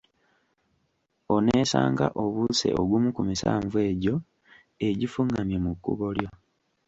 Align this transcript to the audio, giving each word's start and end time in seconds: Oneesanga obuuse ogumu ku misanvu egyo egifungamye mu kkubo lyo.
Oneesanga 1.35 2.05
obuuse 2.23 2.67
ogumu 2.81 3.09
ku 3.15 3.21
misanvu 3.29 3.75
egyo 3.89 4.15
egifungamye 4.87 5.57
mu 5.65 5.71
kkubo 5.75 6.07
lyo. 6.17 6.29